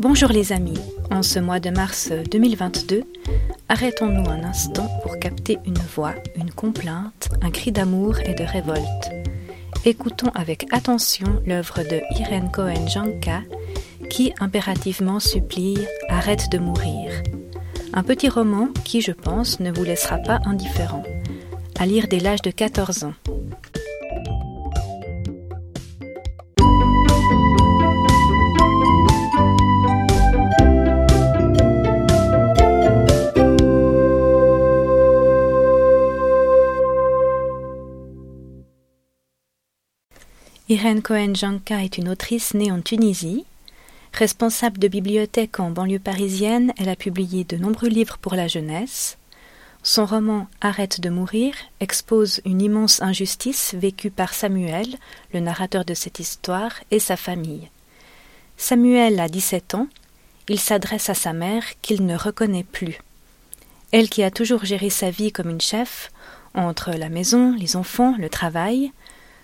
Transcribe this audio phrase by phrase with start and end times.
[0.00, 0.80] Bonjour les amis,
[1.10, 3.02] en ce mois de mars 2022,
[3.68, 9.10] arrêtons-nous un instant pour capter une voix, une complainte, un cri d'amour et de révolte.
[9.84, 13.42] Écoutons avec attention l'œuvre de Irene Cohen-Janka
[14.08, 15.76] qui impérativement supplie
[16.08, 17.12] Arrête de mourir.
[17.92, 21.04] Un petit roman qui, je pense, ne vous laissera pas indifférent.
[21.78, 23.14] À lire dès l'âge de 14 ans.
[40.70, 43.44] Irène Cohen-Janka est une autrice née en Tunisie.
[44.12, 49.18] Responsable de bibliothèque en banlieue parisienne, elle a publié de nombreux livres pour la jeunesse.
[49.82, 54.86] Son roman Arrête de mourir expose une immense injustice vécue par Samuel,
[55.34, 57.68] le narrateur de cette histoire, et sa famille.
[58.56, 59.88] Samuel a 17 ans.
[60.48, 63.00] Il s'adresse à sa mère qu'il ne reconnaît plus.
[63.90, 66.12] Elle qui a toujours géré sa vie comme une chef,
[66.54, 68.92] entre la maison, les enfants, le travail,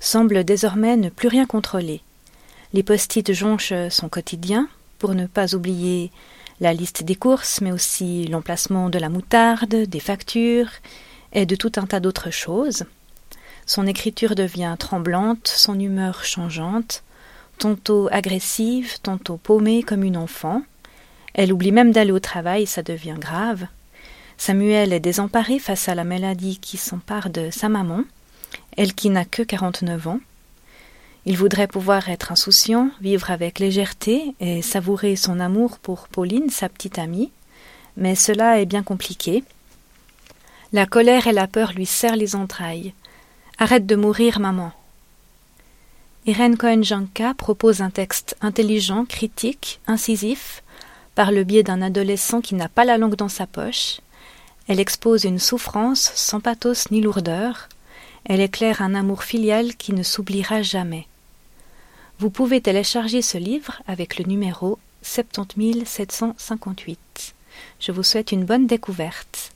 [0.00, 2.00] semble désormais ne plus rien contrôler.
[2.72, 6.10] Les post-it jonchent son quotidien, pour ne pas oublier
[6.60, 10.70] la liste des courses, mais aussi l'emplacement de la moutarde, des factures
[11.32, 12.84] et de tout un tas d'autres choses.
[13.66, 17.02] Son écriture devient tremblante, son humeur changeante,
[17.58, 20.62] tantôt agressive, tantôt paumée comme une enfant.
[21.34, 23.66] Elle oublie même d'aller au travail, ça devient grave.
[24.36, 28.04] Samuel est désemparé face à la maladie qui s'empare de sa maman
[28.76, 30.20] elle qui n'a que quarante-neuf ans.
[31.26, 36.68] Il voudrait pouvoir être insouciant, vivre avec légèreté et savourer son amour pour Pauline, sa
[36.68, 37.30] petite amie,
[37.96, 39.44] mais cela est bien compliqué.
[40.72, 42.94] La colère et la peur lui serrent les entrailles.
[43.58, 44.72] Arrête de mourir, maman.
[46.26, 50.62] Irène Cohen-Janka propose un texte intelligent, critique, incisif,
[51.14, 54.00] par le biais d'un adolescent qui n'a pas la langue dans sa poche.
[54.68, 57.68] Elle expose une souffrance sans pathos ni lourdeur,
[58.24, 61.06] elle éclaire un amour filial qui ne s'oubliera jamais.
[62.18, 67.34] Vous pouvez télécharger ce livre avec le numéro 70758.
[67.80, 69.49] Je vous souhaite une bonne découverte.